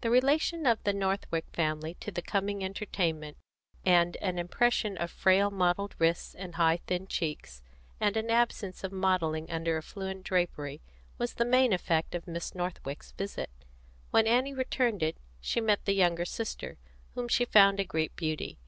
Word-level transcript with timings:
The 0.00 0.08
relation 0.08 0.64
of 0.66 0.82
the 0.84 0.94
Northwick 0.94 1.44
family 1.52 1.96
to 1.96 2.10
the 2.10 2.22
coming 2.22 2.64
entertainment, 2.64 3.36
and 3.84 4.16
an 4.22 4.38
impression 4.38 4.96
of 4.96 5.10
frail 5.10 5.50
mottled 5.50 5.94
wrists 5.98 6.34
and 6.34 6.54
high 6.54 6.78
thin 6.86 7.06
cheeks, 7.06 7.62
and 8.00 8.16
an 8.16 8.30
absence 8.30 8.84
of 8.84 8.90
modelling 8.90 9.50
under 9.50 9.76
affluent 9.76 10.24
drapery, 10.24 10.80
was 11.18 11.34
the 11.34 11.44
main 11.44 11.74
effect 11.74 12.14
of 12.14 12.26
Miss 12.26 12.54
Northwick's 12.54 13.12
visit. 13.12 13.50
When 14.12 14.26
Annie 14.26 14.54
returned 14.54 15.02
it, 15.02 15.18
she 15.42 15.60
met 15.60 15.84
the 15.84 15.92
younger 15.92 16.24
sister, 16.24 16.78
whom 17.14 17.28
she 17.28 17.44
found 17.44 17.78
a 17.78 17.84
great 17.84 18.16
beauty. 18.16 18.58